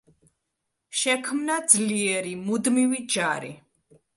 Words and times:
შექმნა 1.01 1.59
ძლიერი 1.75 2.35
მუდმივი 2.49 3.07
ჯარი. 3.17 3.53